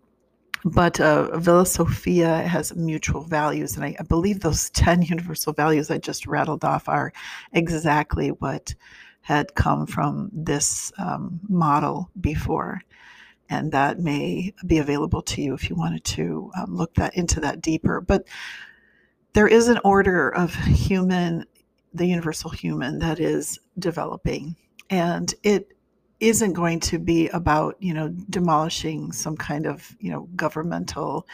but 0.64 1.00
uh, 1.00 1.38
Villa 1.38 1.66
Sophia 1.66 2.42
has 2.42 2.74
mutual 2.74 3.22
values, 3.22 3.76
and 3.76 3.84
I, 3.84 3.96
I, 4.00 4.02
believe 4.02 4.40
those 4.40 4.70
10 4.74 5.02
universal 5.02 5.52
values 5.52 5.90
I 5.90 5.98
just 5.98 6.26
rattled 6.26 6.64
off 6.64 6.88
are 6.88 7.12
exactly 7.52 8.30
what 8.30 8.74
had 9.20 9.54
come 9.54 9.86
from 9.86 10.30
this 10.32 10.92
um, 10.98 11.40
model 11.48 12.10
before. 12.20 12.80
And 13.50 13.72
that 13.72 13.98
may 13.98 14.52
be 14.66 14.78
available 14.78 15.22
to 15.22 15.42
you 15.42 15.54
if 15.54 15.70
you 15.70 15.76
wanted 15.76 16.04
to 16.04 16.50
um, 16.58 16.76
look 16.76 16.94
that 16.94 17.16
into 17.16 17.40
that 17.40 17.62
deeper. 17.62 18.00
But 18.00 18.26
there 19.32 19.48
is 19.48 19.68
an 19.68 19.78
order 19.84 20.28
of 20.28 20.54
human, 20.54 21.44
the 21.94 22.06
universal 22.06 22.50
human, 22.50 22.98
that 22.98 23.20
is 23.20 23.58
developing 23.78 24.56
and 24.90 25.34
it 25.42 25.72
isn't 26.20 26.52
going 26.52 26.80
to 26.80 26.98
be 26.98 27.28
about 27.28 27.76
you 27.78 27.94
know 27.94 28.08
demolishing 28.30 29.12
some 29.12 29.36
kind 29.36 29.66
of 29.66 29.96
you 30.00 30.10
know 30.10 30.28
governmental 30.34 31.26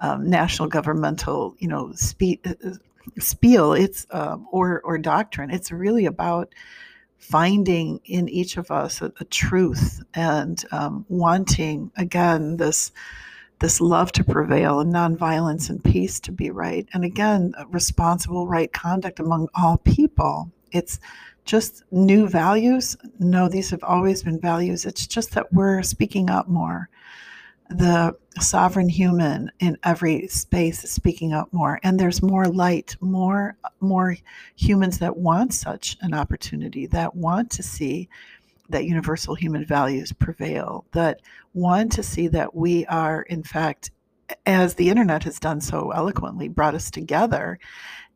um, 0.00 0.28
national 0.28 0.68
governmental 0.68 1.56
you 1.58 1.68
know 1.68 1.92
spe- 1.94 2.46
uh, 2.46 2.54
spiel. 3.18 3.72
It's 3.72 4.06
um, 4.10 4.46
or 4.50 4.80
or 4.82 4.98
doctrine. 4.98 5.50
It's 5.50 5.72
really 5.72 6.06
about 6.06 6.54
finding 7.16 8.00
in 8.04 8.28
each 8.28 8.56
of 8.56 8.70
us 8.70 9.02
a, 9.02 9.12
a 9.20 9.24
truth 9.24 10.02
and 10.14 10.64
um, 10.70 11.04
wanting 11.08 11.90
again 11.96 12.56
this 12.56 12.92
this 13.60 13.80
love 13.80 14.12
to 14.12 14.22
prevail 14.22 14.78
and 14.78 14.94
nonviolence 14.94 15.68
and 15.68 15.82
peace 15.82 16.20
to 16.20 16.30
be 16.30 16.50
right. 16.50 16.86
And 16.92 17.04
again 17.04 17.54
responsible 17.70 18.46
right 18.46 18.72
conduct 18.72 19.18
among 19.18 19.48
all 19.54 19.78
people. 19.78 20.52
It's 20.70 21.00
just 21.48 21.82
new 21.90 22.28
values. 22.28 22.96
No, 23.18 23.48
these 23.48 23.70
have 23.70 23.82
always 23.82 24.22
been 24.22 24.38
values. 24.38 24.84
It's 24.84 25.06
just 25.06 25.32
that 25.32 25.50
we're 25.52 25.82
speaking 25.82 26.28
up 26.28 26.46
more. 26.46 26.90
The 27.70 28.14
sovereign 28.38 28.88
human 28.88 29.50
in 29.58 29.78
every 29.82 30.28
space 30.28 30.84
is 30.84 30.92
speaking 30.92 31.32
up 31.32 31.52
more, 31.52 31.80
and 31.82 31.98
there's 31.98 32.22
more 32.22 32.46
light, 32.46 32.96
more 33.00 33.56
more 33.80 34.16
humans 34.56 34.98
that 34.98 35.16
want 35.16 35.52
such 35.54 35.96
an 36.02 36.14
opportunity, 36.14 36.86
that 36.86 37.14
want 37.16 37.50
to 37.52 37.62
see 37.62 38.08
that 38.68 38.84
universal 38.84 39.34
human 39.34 39.64
values 39.64 40.12
prevail, 40.12 40.84
that 40.92 41.20
want 41.54 41.90
to 41.92 42.02
see 42.02 42.28
that 42.28 42.54
we 42.54 42.84
are, 42.86 43.22
in 43.22 43.42
fact, 43.42 43.90
as 44.46 44.74
the 44.74 44.88
internet 44.88 45.24
has 45.24 45.38
done 45.38 45.60
so 45.60 45.90
eloquently, 45.90 46.48
brought 46.48 46.74
us 46.74 46.90
together 46.90 47.58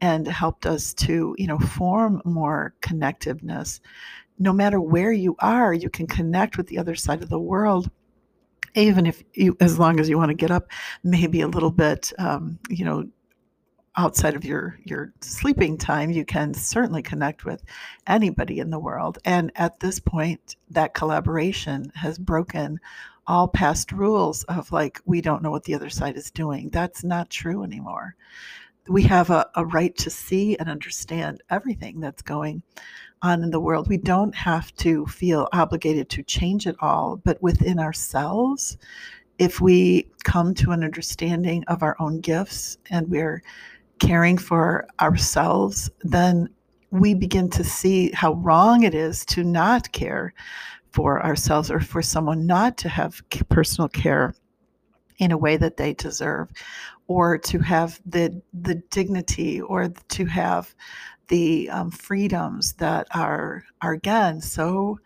and 0.00 0.26
helped 0.26 0.66
us 0.66 0.94
to, 0.94 1.34
you 1.38 1.46
know, 1.46 1.58
form 1.58 2.20
more 2.24 2.74
connectiveness. 2.82 3.80
No 4.38 4.52
matter 4.52 4.80
where 4.80 5.12
you 5.12 5.36
are, 5.38 5.72
you 5.72 5.88
can 5.88 6.06
connect 6.06 6.56
with 6.56 6.66
the 6.66 6.78
other 6.78 6.94
side 6.94 7.22
of 7.22 7.28
the 7.28 7.38
world 7.38 7.90
even 8.74 9.06
if 9.06 9.22
you 9.34 9.56
as 9.60 9.78
long 9.78 10.00
as 10.00 10.08
you 10.08 10.16
want 10.16 10.30
to 10.30 10.34
get 10.34 10.50
up 10.50 10.70
maybe 11.04 11.40
a 11.40 11.48
little 11.48 11.70
bit 11.70 12.12
um, 12.18 12.58
you 12.68 12.84
know 12.84 13.04
outside 13.96 14.34
of 14.34 14.44
your 14.44 14.78
your 14.84 15.12
sleeping 15.20 15.76
time 15.76 16.10
you 16.10 16.24
can 16.24 16.54
certainly 16.54 17.02
connect 17.02 17.44
with 17.44 17.62
anybody 18.06 18.58
in 18.58 18.70
the 18.70 18.78
world 18.78 19.18
and 19.24 19.52
at 19.56 19.78
this 19.80 20.00
point 20.00 20.56
that 20.70 20.94
collaboration 20.94 21.92
has 21.94 22.18
broken 22.18 22.80
all 23.26 23.48
past 23.48 23.92
rules 23.92 24.42
of 24.44 24.70
like 24.72 25.00
we 25.04 25.20
don't 25.20 25.42
know 25.42 25.50
what 25.50 25.64
the 25.64 25.74
other 25.74 25.90
side 25.90 26.16
is 26.16 26.30
doing 26.30 26.68
that's 26.70 27.04
not 27.04 27.30
true 27.30 27.62
anymore 27.62 28.16
we 28.88 29.02
have 29.02 29.30
a, 29.30 29.48
a 29.54 29.64
right 29.66 29.96
to 29.96 30.10
see 30.10 30.56
and 30.56 30.68
understand 30.68 31.42
everything 31.50 32.00
that's 32.00 32.22
going 32.22 32.62
on 33.22 33.42
in 33.42 33.50
the 33.50 33.60
world. 33.60 33.88
We 33.88 33.98
don't 33.98 34.34
have 34.34 34.74
to 34.76 35.06
feel 35.06 35.48
obligated 35.52 36.08
to 36.10 36.22
change 36.24 36.66
it 36.66 36.76
all, 36.80 37.20
but 37.24 37.40
within 37.42 37.78
ourselves, 37.78 38.76
if 39.38 39.60
we 39.60 40.08
come 40.24 40.54
to 40.54 40.72
an 40.72 40.84
understanding 40.84 41.64
of 41.68 41.82
our 41.82 41.96
own 42.00 42.20
gifts 42.20 42.78
and 42.90 43.08
we're 43.08 43.42
caring 44.00 44.36
for 44.36 44.86
ourselves, 45.00 45.88
then 46.02 46.48
we 46.90 47.14
begin 47.14 47.48
to 47.50 47.64
see 47.64 48.10
how 48.12 48.34
wrong 48.34 48.82
it 48.82 48.94
is 48.94 49.24
to 49.26 49.44
not 49.44 49.92
care 49.92 50.34
for 50.92 51.24
ourselves 51.24 51.70
or 51.70 51.80
for 51.80 52.02
someone 52.02 52.46
not 52.46 52.76
to 52.78 52.88
have 52.88 53.22
personal 53.48 53.88
care 53.88 54.34
in 55.18 55.32
a 55.32 55.38
way 55.38 55.56
that 55.56 55.76
they 55.76 55.94
deserve 55.94 56.50
or 57.06 57.38
to 57.38 57.58
have 57.58 58.00
the 58.06 58.40
the 58.52 58.76
dignity 58.90 59.60
or 59.60 59.88
to 60.08 60.24
have 60.26 60.74
the 61.28 61.68
um, 61.70 61.90
freedoms 61.90 62.74
that 62.74 63.06
are 63.14 63.64
are 63.80 63.92
again 63.92 64.40
so 64.40 64.98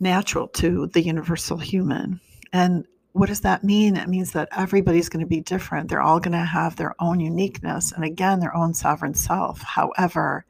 natural 0.00 0.48
to 0.48 0.86
the 0.88 1.02
universal 1.02 1.56
human 1.56 2.20
and 2.52 2.86
what 3.14 3.28
does 3.28 3.42
that 3.42 3.62
mean? 3.62 3.96
It 3.96 4.08
means 4.08 4.32
that 4.32 4.48
everybody's 4.50 5.08
going 5.08 5.24
to 5.24 5.28
be 5.28 5.40
different. 5.40 5.88
They're 5.88 6.02
all 6.02 6.18
going 6.18 6.32
to 6.32 6.38
have 6.38 6.74
their 6.74 6.96
own 7.00 7.20
uniqueness 7.20 7.92
and, 7.92 8.04
again, 8.04 8.40
their 8.40 8.54
own 8.56 8.74
sovereign 8.74 9.14
self, 9.14 9.62
however 9.62 10.44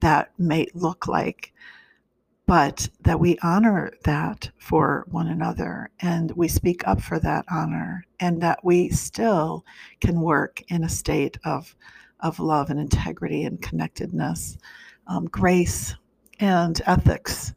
that 0.00 0.32
may 0.38 0.68
look 0.72 1.06
like. 1.06 1.52
But 2.48 2.88
that 3.02 3.20
we 3.20 3.36
honor 3.42 3.92
that 4.04 4.50
for 4.56 5.04
one 5.10 5.26
another 5.26 5.90
and 6.00 6.32
we 6.32 6.48
speak 6.48 6.88
up 6.88 6.98
for 6.98 7.18
that 7.18 7.44
honor, 7.50 8.06
and 8.20 8.40
that 8.40 8.64
we 8.64 8.88
still 8.88 9.66
can 10.00 10.22
work 10.22 10.62
in 10.68 10.82
a 10.82 10.88
state 10.88 11.36
of, 11.44 11.76
of 12.20 12.40
love 12.40 12.70
and 12.70 12.80
integrity 12.80 13.44
and 13.44 13.60
connectedness, 13.60 14.56
um, 15.08 15.26
grace 15.26 15.94
and 16.40 16.80
ethics, 16.86 17.52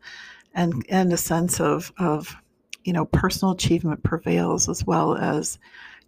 and, 0.55 0.86
and 0.89 1.13
a 1.13 1.17
sense 1.17 1.62
of, 1.62 1.93
of 1.98 2.36
you 2.83 2.91
know, 2.91 3.05
personal 3.05 3.53
achievement 3.53 4.03
prevails 4.03 4.67
as 4.67 4.86
well 4.86 5.15
as 5.15 5.57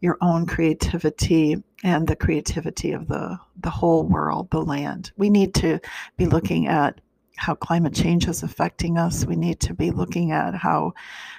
your 0.01 0.17
own 0.19 0.45
creativity 0.45 1.55
and 1.85 2.05
the 2.05 2.17
creativity 2.17 2.91
of 2.91 3.07
the, 3.07 3.39
the 3.61 3.69
whole 3.69 4.03
world, 4.03 4.49
the 4.49 4.61
land. 4.61 5.13
We 5.15 5.29
need 5.29 5.53
to 5.55 5.79
be 6.17 6.25
looking 6.25 6.67
at 6.67 6.99
how 7.35 7.55
climate 7.55 7.93
change 7.93 8.27
is 8.27 8.43
affecting 8.43 8.97
us. 8.97 9.25
We 9.25 9.35
need 9.35 9.59
to 9.61 9.73
be 9.73 9.91
looking 9.91 10.31
at 10.31 10.55
how 10.55 10.93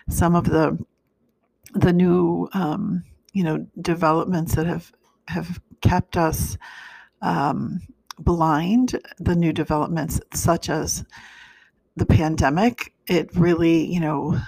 some 0.08 0.34
of 0.34 0.44
the 0.44 0.78
the 1.74 1.92
new 1.92 2.48
um, 2.52 3.04
you 3.32 3.44
know 3.44 3.66
developments 3.80 4.54
that 4.54 4.66
have 4.66 4.92
have 5.28 5.60
kept 5.80 6.16
us 6.16 6.56
um, 7.22 7.80
blind, 8.18 9.00
the 9.18 9.36
new 9.36 9.52
developments 9.52 10.20
such 10.32 10.68
as 10.68 11.04
the 11.96 12.06
pandemic, 12.06 12.92
it 13.06 13.34
really, 13.36 13.84
you 13.84 14.00
know, 14.00 14.40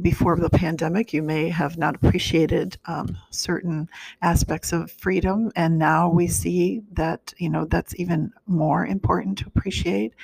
before 0.00 0.36
the 0.36 0.50
pandemic, 0.50 1.12
you 1.12 1.22
may 1.22 1.48
have 1.48 1.78
not 1.78 1.94
appreciated 1.94 2.76
um, 2.86 3.16
certain 3.30 3.88
aspects 4.22 4.72
of 4.72 4.90
freedom. 4.90 5.52
And 5.54 5.78
now 5.78 6.08
we 6.08 6.26
see 6.26 6.82
that, 6.92 7.32
you 7.38 7.50
know, 7.50 7.66
that's 7.66 7.94
even 7.98 8.32
more 8.46 8.84
important 8.84 9.38
to 9.38 9.46
appreciate. 9.46 10.14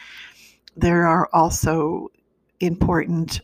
There 0.76 1.06
are 1.06 1.28
also 1.32 2.08
important 2.60 3.40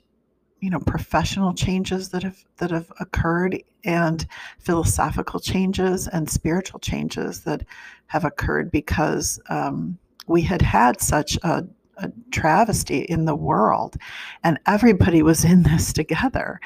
you 0.60 0.70
know 0.70 0.80
professional 0.80 1.54
changes 1.54 2.10
that 2.10 2.22
have 2.22 2.44
that 2.58 2.70
have 2.70 2.92
occurred 3.00 3.62
and 3.84 4.26
philosophical 4.58 5.40
changes 5.40 6.06
and 6.08 6.28
spiritual 6.28 6.78
changes 6.80 7.40
that 7.44 7.64
have 8.06 8.24
occurred 8.24 8.70
because 8.70 9.40
um, 9.48 9.98
we 10.26 10.42
had 10.42 10.60
had 10.60 11.00
such 11.00 11.38
a 11.42 11.64
a 12.00 12.10
travesty 12.30 13.00
in 13.00 13.24
the 13.24 13.34
world. 13.34 13.96
And 14.42 14.58
everybody 14.66 15.22
was 15.22 15.44
in 15.44 15.62
this 15.64 15.92
together. 15.92 16.60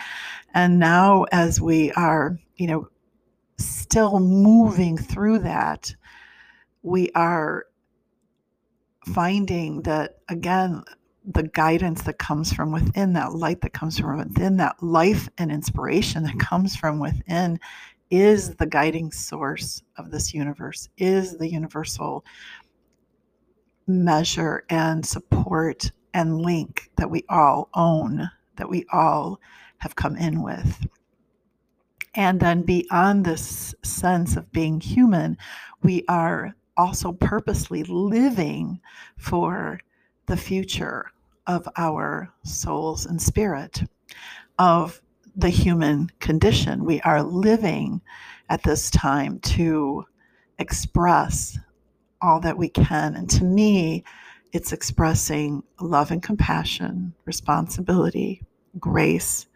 And 0.55 0.79
now, 0.79 1.25
as 1.33 1.61
we 1.61 1.93
are, 1.93 2.39
you 2.57 2.69
know, 2.69 2.89
still 3.59 4.21
moving 4.21 4.97
through 4.97 5.41
that, 5.41 5.95
we 6.83 7.11
are 7.15 7.67
finding 9.07 9.83
that, 9.83 10.19
again, 10.29 10.83
the 11.25 11.43
guidance 11.43 12.03
that 12.03 12.19
comes 12.19 12.53
from 12.53 12.71
within, 12.73 13.15
that 13.15 13.35
light 13.35 13.61
that 13.63 13.73
comes 13.73 13.99
from 13.99 14.19
within, 14.19 14.57
that 14.59 14.83
life 14.83 15.29
and 15.39 15.51
inspiration 15.51 16.25
that 16.25 16.39
comes 16.39 16.77
from 16.77 16.99
within 16.99 17.59
is 18.11 18.55
the 18.57 18.67
guiding 18.67 19.11
source 19.11 19.83
of 19.97 20.11
this 20.11 20.35
universe, 20.35 20.89
is 20.99 21.39
the 21.39 21.51
universal 21.51 22.25
measure 23.87 24.65
and 24.69 25.05
support 25.05 25.91
and 26.13 26.41
link 26.41 26.91
that 26.97 27.11
we 27.11 27.25
all 27.29 27.69
own, 27.75 28.31
that 28.57 28.69
we 28.69 28.85
all 28.93 29.41
have 29.79 29.97
come 29.97 30.17
in 30.17 30.43
with. 30.43 30.87
And 32.15 32.39
then 32.39 32.63
beyond 32.63 33.25
this 33.25 33.75
sense 33.83 34.37
of 34.37 34.53
being 34.53 34.81
human, 34.81 35.37
we 35.83 36.05
are 36.09 36.55
also 36.77 37.13
purposely 37.13 37.83
living 37.85 38.81
for 39.17 39.81
the 40.27 40.37
future 40.37 41.07
of 41.47 41.69
our 41.77 42.33
souls 42.45 43.07
and 43.07 43.21
spirit, 43.21 43.83
of 44.59 45.01
the 45.37 45.49
human 45.49 46.11
condition. 46.21 46.85
We 46.85 47.01
are 47.03 47.23
living 47.23 48.01
at 48.49 48.63
this 48.63 48.91
time 48.91 49.39
to 49.41 50.05
express 50.59 51.59
all 52.23 52.41
that 52.41 52.57
we 52.57 52.69
can. 52.69 53.17
And 53.17 53.29
to 53.31 53.45
me, 53.45 54.05
it's 54.53 54.73
expressing 54.73 55.63
love 55.81 56.11
and 56.11 56.23
compassion, 56.23 57.13
responsibility, 57.25 58.43
grace, 58.79 59.47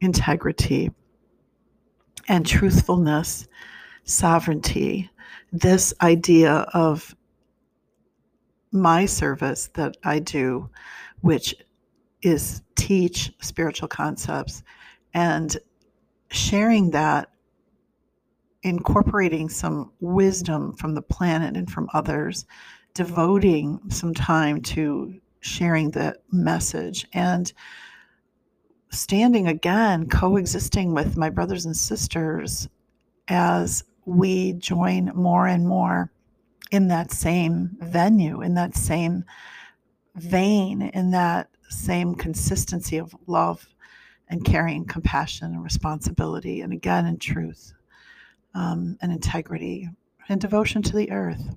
integrity, 0.00 0.90
and 2.28 2.46
truthfulness, 2.46 3.46
sovereignty. 4.04 5.10
This 5.54 5.94
idea 6.02 6.66
of 6.74 7.14
my 8.72 9.06
service 9.06 9.70
that 9.74 9.96
I 10.02 10.18
do, 10.18 10.68
which 11.20 11.54
is 12.22 12.60
teach 12.74 13.32
spiritual 13.40 13.86
concepts 13.86 14.64
and 15.14 15.56
sharing 16.32 16.90
that 16.90 17.28
incorporating 18.64 19.48
some 19.48 19.92
wisdom 20.00 20.72
from 20.72 20.96
the 20.96 21.02
planet 21.02 21.56
and 21.56 21.70
from 21.70 21.88
others, 21.94 22.46
devoting 22.92 23.78
some 23.90 24.12
time 24.12 24.60
to 24.60 25.14
sharing 25.38 25.92
the 25.92 26.18
message 26.32 27.06
and 27.12 27.52
standing 28.90 29.46
again, 29.46 30.08
coexisting 30.08 30.92
with 30.92 31.16
my 31.16 31.30
brothers 31.30 31.64
and 31.64 31.76
sisters 31.76 32.68
as 33.28 33.84
we 34.06 34.54
join 34.54 35.10
more 35.14 35.46
and 35.46 35.66
more 35.66 36.10
in 36.70 36.88
that 36.88 37.10
same 37.10 37.76
venue, 37.80 38.42
in 38.42 38.54
that 38.54 38.76
same 38.76 39.24
vein, 40.16 40.82
in 40.82 41.10
that 41.10 41.48
same 41.68 42.14
consistency 42.14 42.98
of 42.98 43.14
love 43.26 43.66
and 44.28 44.44
caring, 44.44 44.84
compassion 44.84 45.52
and 45.52 45.62
responsibility, 45.62 46.60
and 46.62 46.72
again 46.72 47.06
in 47.06 47.18
truth 47.18 47.72
um, 48.54 48.96
and 49.02 49.12
integrity 49.12 49.88
and 50.28 50.40
devotion 50.40 50.82
to 50.82 50.96
the 50.96 51.10
earth 51.10 51.56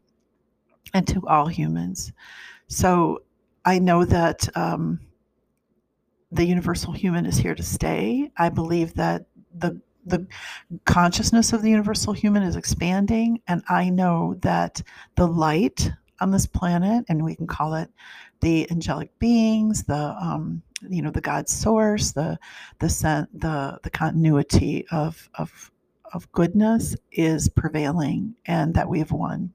and 0.93 1.07
to 1.07 1.25
all 1.27 1.47
humans. 1.47 2.11
So 2.67 3.21
I 3.65 3.79
know 3.79 4.05
that 4.05 4.47
um, 4.57 4.99
the 6.31 6.45
universal 6.45 6.91
human 6.93 7.25
is 7.25 7.37
here 7.37 7.55
to 7.55 7.63
stay. 7.63 8.31
I 8.37 8.49
believe 8.49 8.93
that 8.95 9.25
the 9.55 9.79
the 10.07 10.27
consciousness 10.85 11.53
of 11.53 11.61
the 11.61 11.69
universal 11.69 12.13
human 12.13 12.43
is 12.43 12.55
expanding, 12.55 13.41
and 13.47 13.63
I 13.69 13.89
know 13.89 14.35
that 14.41 14.81
the 15.15 15.27
light 15.27 15.91
on 16.19 16.31
this 16.31 16.47
planet, 16.47 17.05
and 17.09 17.23
we 17.23 17.35
can 17.35 17.47
call 17.47 17.75
it 17.75 17.89
the 18.41 18.69
angelic 18.71 19.17
beings, 19.19 19.83
the 19.83 20.15
um, 20.21 20.61
you 20.89 21.01
know 21.01 21.11
the 21.11 21.21
God 21.21 21.49
source, 21.49 22.11
the 22.11 22.37
the 22.79 22.87
the 23.33 23.79
the 23.83 23.89
continuity 23.89 24.85
of 24.91 25.29
of 25.35 25.71
of 26.13 26.31
goodness 26.31 26.95
is 27.11 27.49
prevailing 27.49 28.33
and 28.45 28.73
that 28.73 28.89
we 28.89 28.99
have 28.99 29.11
won. 29.11 29.51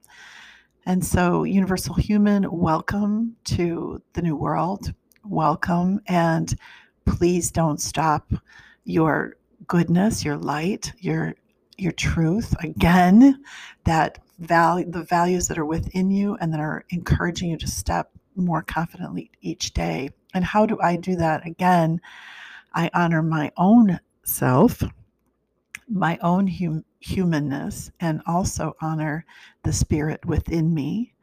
And 0.85 1.05
so, 1.05 1.45
Universal 1.45 1.95
Human, 1.95 2.51
welcome 2.51 3.37
to 3.45 4.03
the 4.15 4.23
new 4.23 4.37
world. 4.37 4.93
Welcome. 5.25 6.01
And 6.09 6.53
please 7.07 7.51
don't 7.53 7.81
stop 7.81 8.33
your 8.85 9.37
goodness, 9.73 10.23
your 10.23 10.37
light, 10.37 10.93
your 10.99 11.35
your 11.79 11.93
truth. 11.93 12.55
Again, 12.63 13.43
that 13.85 14.19
value 14.39 14.85
the 14.91 15.03
values 15.05 15.49
that 15.49 15.57
are 15.57 15.65
within 15.65 16.11
you 16.11 16.37
and 16.43 16.53
that 16.53 16.61
are 16.61 16.85
encouraging 16.91 17.49
you 17.49 17.57
to 17.57 17.67
step 17.67 18.11
more 18.37 18.61
confidently 18.61 19.31
each 19.41 19.73
day. 19.73 20.11
And 20.35 20.45
how 20.45 20.67
do 20.67 20.79
I 20.83 20.97
do 20.97 21.17
that? 21.17 21.47
Again, 21.47 22.03
I 22.75 22.91
honor 22.93 23.23
my 23.23 23.51
own 23.57 23.99
self 24.25 24.83
my 25.89 26.19
own 26.21 26.47
hum- 26.47 26.85
humanness 27.01 27.91
and 27.99 28.21
also 28.27 28.75
honor 28.83 29.25
the 29.63 29.73
spirit 29.73 30.23
within 30.27 30.75
me. 30.75 31.15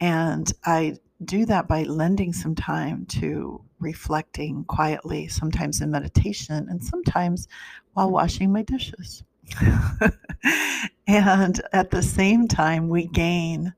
And 0.00 0.52
I 0.64 0.98
do 1.24 1.46
that 1.46 1.66
by 1.66 1.82
lending 1.82 2.32
some 2.32 2.54
time 2.54 3.06
to 3.06 3.64
reflecting 3.82 4.64
quietly, 4.64 5.28
sometimes 5.28 5.80
in 5.80 5.90
meditation, 5.90 6.66
and 6.68 6.82
sometimes 6.82 7.48
while 7.94 8.10
washing 8.10 8.52
my 8.52 8.62
dishes. 8.62 9.24
and 11.06 11.60
at 11.72 11.90
the 11.90 12.02
same 12.02 12.48
time, 12.48 12.88
we 12.88 13.06
gain 13.08 13.74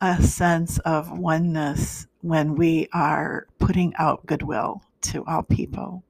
a 0.00 0.22
sense 0.22 0.78
of 0.80 1.18
oneness 1.18 2.06
when 2.20 2.54
we 2.54 2.88
are 2.92 3.46
putting 3.58 3.94
out 3.98 4.24
goodwill 4.26 4.82
to 5.02 5.24
all 5.26 5.42
people 5.42 6.02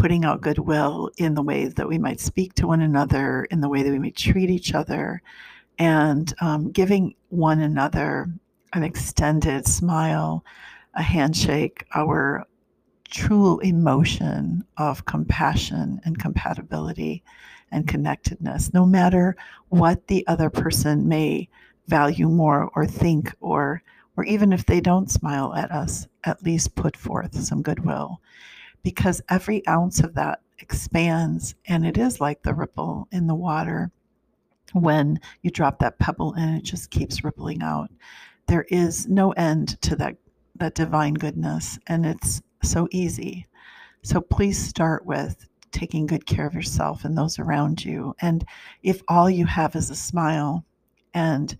putting 0.00 0.24
out 0.24 0.40
goodwill 0.40 1.10
in 1.18 1.34
the 1.34 1.42
ways 1.42 1.74
that 1.74 1.86
we 1.86 1.98
might 1.98 2.18
speak 2.18 2.54
to 2.54 2.66
one 2.66 2.80
another, 2.80 3.44
in 3.50 3.60
the 3.60 3.68
way 3.68 3.82
that 3.82 3.90
we 3.90 3.98
might 3.98 4.16
treat 4.16 4.48
each 4.48 4.72
other, 4.72 5.20
and 5.78 6.32
um, 6.40 6.70
giving 6.70 7.14
one 7.28 7.60
another 7.60 8.26
an 8.72 8.82
extended 8.82 9.66
smile, 9.66 10.42
a 10.94 11.02
handshake, 11.02 11.84
our 11.94 12.46
true 13.10 13.58
emotion 13.60 14.64
of 14.76 15.04
compassion 15.04 16.00
and 16.04 16.18
compatibility 16.18 17.22
and 17.72 17.86
connectedness, 17.86 18.72
no 18.72 18.86
matter 18.86 19.36
what 19.68 20.06
the 20.06 20.26
other 20.26 20.50
person 20.50 21.08
may 21.08 21.48
value 21.86 22.28
more 22.28 22.70
or 22.74 22.86
think 22.86 23.34
or 23.40 23.82
or 24.16 24.24
even 24.24 24.52
if 24.52 24.66
they 24.66 24.80
don't 24.80 25.10
smile 25.10 25.54
at 25.54 25.70
us, 25.70 26.06
at 26.24 26.42
least 26.42 26.74
put 26.74 26.96
forth 26.96 27.34
some 27.34 27.62
goodwill. 27.62 28.20
Because 28.82 29.22
every 29.30 29.66
ounce 29.66 30.00
of 30.00 30.14
that 30.14 30.40
expands, 30.58 31.54
and 31.66 31.86
it 31.86 31.96
is 31.96 32.20
like 32.20 32.42
the 32.42 32.52
ripple 32.52 33.08
in 33.12 33.26
the 33.26 33.34
water 33.34 33.90
when 34.72 35.20
you 35.42 35.50
drop 35.50 35.78
that 35.78 35.98
pebble 35.98 36.34
and 36.34 36.58
it 36.58 36.64
just 36.64 36.90
keeps 36.90 37.24
rippling 37.24 37.62
out. 37.62 37.90
There 38.46 38.66
is 38.68 39.08
no 39.08 39.32
end 39.32 39.80
to 39.82 39.96
that 39.96 40.16
that 40.56 40.74
divine 40.74 41.14
goodness, 41.14 41.78
and 41.86 42.04
it's 42.04 42.42
so 42.62 42.88
easy. 42.90 43.46
So 44.02 44.20
please 44.20 44.58
start 44.58 45.04
with 45.04 45.46
taking 45.72 46.06
good 46.06 46.26
care 46.26 46.46
of 46.46 46.54
yourself 46.54 47.04
and 47.04 47.16
those 47.16 47.38
around 47.38 47.84
you. 47.84 48.14
And 48.20 48.44
if 48.82 49.02
all 49.08 49.30
you 49.30 49.46
have 49.46 49.76
is 49.76 49.90
a 49.90 49.94
smile 49.94 50.64
and 51.14 51.56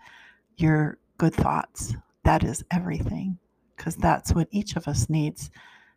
your 0.56 0.98
good 1.18 1.34
thoughts, 1.34 1.94
that 2.24 2.44
is 2.44 2.64
everything, 2.70 3.38
because 3.76 3.96
that's 3.96 4.34
what 4.34 4.48
each 4.50 4.76
of 4.76 4.88
us 4.88 5.08
needs 5.08 5.50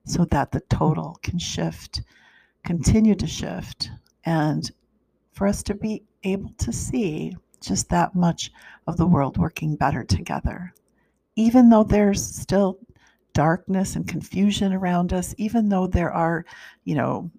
so 0.06 0.26
that 0.26 0.52
the 0.52 0.62
total 0.70 1.18
can 1.24 1.39
shift, 1.39 2.02
continue 2.66 3.16
to 3.16 3.28
shift, 3.28 3.89
and 4.26 4.72
for 5.32 5.48
us 5.48 5.63
to 5.63 5.74
be 5.74 6.04
able 6.24 6.52
to 6.58 6.72
see 6.72 7.36
just 7.62 7.89
that 7.89 8.13
much 8.13 8.52
of 8.88 8.98
the 8.98 9.08
world 9.08 9.38
working 9.38 9.76
better 9.76 10.04
together. 10.04 10.74
Even 11.36 11.70
though 11.70 11.84
there's 11.84 12.24
still 12.24 12.78
darkness 13.34 13.96
and 13.96 14.08
confusion 14.08 14.74
around 14.74 15.13
us, 15.13 15.34
even 15.38 15.69
though 15.69 15.88
there 15.88 16.12
are, 16.12 16.46
you 16.86 16.96
know, 16.96 17.32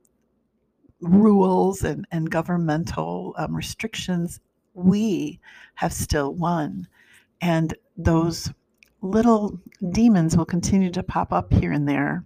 rules 1.00 1.82
and, 1.82 2.06
and 2.10 2.30
governmental 2.30 3.34
um, 3.38 3.54
restrictions, 3.54 4.40
we 4.74 5.40
have 5.74 5.92
still 5.92 6.34
won. 6.34 6.86
And 7.40 7.74
those 7.96 8.50
little 9.02 9.60
demons 9.90 10.36
will 10.36 10.46
continue 10.46 10.90
to 10.90 11.02
pop 11.02 11.32
up 11.32 11.52
here 11.52 11.72
and 11.72 11.88
there 11.88 12.24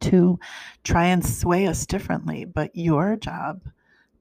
to 0.00 0.38
try 0.84 1.06
and 1.06 1.24
sway 1.24 1.66
us 1.66 1.86
differently. 1.86 2.44
But 2.44 2.74
your 2.74 3.16
job, 3.16 3.62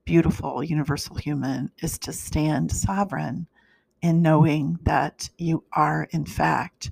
beautiful 0.06 0.64
universal 0.64 1.16
human, 1.16 1.72
is 1.80 1.98
to 2.00 2.14
stand 2.14 2.72
sovereign 2.72 3.48
in 4.02 4.22
knowing 4.22 4.78
that 4.84 5.30
you 5.38 5.64
are, 5.74 6.08
in 6.12 6.26
fact, 6.26 6.92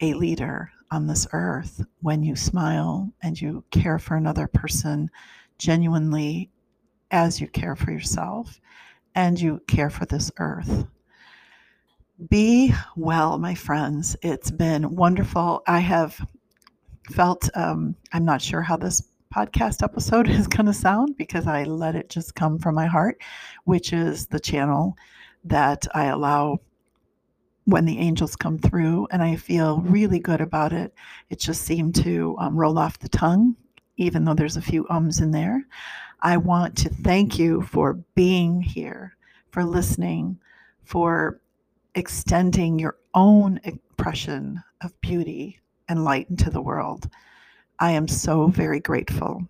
a 0.00 0.14
leader 0.14 0.70
on 0.92 1.06
this 1.06 1.26
earth 1.32 1.82
when 2.02 2.22
you 2.22 2.36
smile 2.36 3.10
and 3.22 3.40
you 3.40 3.64
care 3.70 3.98
for 3.98 4.14
another 4.14 4.46
person 4.46 5.10
genuinely 5.56 6.50
as 7.10 7.40
you 7.40 7.48
care 7.48 7.74
for 7.74 7.90
yourself 7.90 8.60
and 9.14 9.40
you 9.40 9.60
care 9.66 9.88
for 9.88 10.04
this 10.04 10.30
earth. 10.38 10.86
Be 12.28 12.74
well, 12.94 13.38
my 13.38 13.54
friends. 13.54 14.16
It's 14.22 14.50
been 14.50 14.94
wonderful. 14.94 15.62
I 15.66 15.80
have 15.80 16.20
felt, 17.10 17.48
um, 17.56 17.96
I'm 18.12 18.26
not 18.26 18.42
sure 18.42 18.60
how 18.60 18.76
this 18.76 19.02
podcast 19.34 19.82
episode 19.82 20.28
is 20.28 20.46
going 20.46 20.66
to 20.66 20.74
sound 20.74 21.16
because 21.16 21.46
I 21.46 21.64
let 21.64 21.96
it 21.96 22.10
just 22.10 22.34
come 22.34 22.58
from 22.58 22.74
my 22.74 22.86
heart, 22.86 23.18
which 23.64 23.94
is 23.94 24.26
the 24.26 24.40
channel 24.40 24.94
that 25.44 25.86
I 25.94 26.06
allow 26.06 26.58
when 27.64 27.84
the 27.84 27.98
angels 27.98 28.36
come 28.36 28.58
through, 28.58 29.06
and 29.10 29.22
I 29.22 29.36
feel 29.36 29.80
really 29.80 30.18
good 30.18 30.40
about 30.40 30.72
it. 30.72 30.92
It 31.30 31.38
just 31.38 31.62
seemed 31.62 31.94
to 31.96 32.36
um, 32.38 32.56
roll 32.56 32.78
off 32.78 32.98
the 32.98 33.08
tongue, 33.08 33.56
even 33.96 34.24
though 34.24 34.34
there's 34.34 34.56
a 34.56 34.62
few 34.62 34.86
ums 34.90 35.20
in 35.20 35.30
there. 35.30 35.64
I 36.20 36.36
want 36.36 36.76
to 36.78 36.88
thank 36.88 37.38
you 37.38 37.62
for 37.62 37.94
being 38.14 38.60
here, 38.60 39.16
for 39.50 39.64
listening, 39.64 40.38
for 40.84 41.40
extending 41.94 42.78
your 42.78 42.96
own 43.14 43.60
impression 43.64 44.62
of 44.82 45.00
beauty 45.00 45.60
and 45.88 46.04
light 46.04 46.28
into 46.30 46.50
the 46.50 46.62
world. 46.62 47.08
I 47.78 47.92
am 47.92 48.08
so 48.08 48.46
very 48.46 48.80
grateful. 48.80 49.46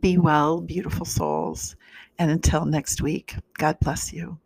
Be 0.00 0.18
well, 0.18 0.60
beautiful 0.60 1.04
souls. 1.04 1.76
And 2.18 2.30
until 2.30 2.64
next 2.64 3.02
week, 3.02 3.34
God 3.58 3.78
bless 3.80 4.12
you. 4.12 4.38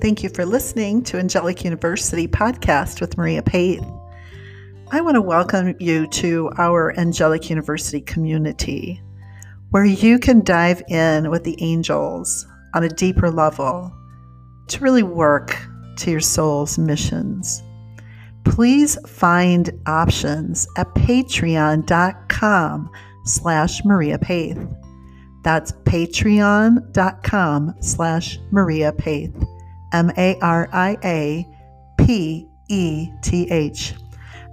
Thank 0.00 0.22
you 0.22 0.28
for 0.28 0.46
listening 0.46 1.02
to 1.04 1.18
Angelic 1.18 1.64
University 1.64 2.28
podcast 2.28 3.00
with 3.00 3.18
Maria 3.18 3.42
Paith. 3.42 3.82
I 4.92 5.00
want 5.00 5.16
to 5.16 5.20
welcome 5.20 5.74
you 5.80 6.06
to 6.06 6.52
our 6.56 6.96
Angelic 6.96 7.50
University 7.50 8.00
community 8.00 9.02
where 9.70 9.84
you 9.84 10.20
can 10.20 10.44
dive 10.44 10.84
in 10.88 11.30
with 11.30 11.42
the 11.42 11.60
angels 11.60 12.46
on 12.74 12.84
a 12.84 12.88
deeper 12.88 13.28
level 13.28 13.92
to 14.68 14.80
really 14.80 15.02
work 15.02 15.58
to 15.96 16.12
your 16.12 16.20
soul's 16.20 16.78
missions. 16.78 17.60
Please 18.44 18.96
find 19.04 19.72
options 19.86 20.68
at 20.76 20.86
patreon.com 20.94 22.88
slash 23.24 23.84
Maria 23.84 24.18
Paith. 24.18 24.64
That's 25.42 25.72
patreon.com 25.72 27.74
slash 27.80 28.38
Maria 28.52 28.92
Paith. 28.92 29.57
M 29.92 30.10
A 30.16 30.38
R 30.40 30.68
I 30.72 30.96
A 31.04 31.46
P 31.98 32.48
E 32.68 33.10
T 33.22 33.50
H. 33.50 33.94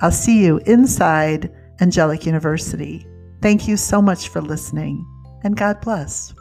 I'll 0.02 0.12
see 0.12 0.43
you 0.43 0.58
inside 0.65 1.52
Angelic 1.82 2.26
University. 2.26 3.06
Thank 3.41 3.67
you 3.67 3.78
so 3.78 4.02
much 4.02 4.30
for 4.30 4.41
listening, 4.41 5.06
and 5.43 5.56
God 5.56 5.82
bless. 5.82 6.34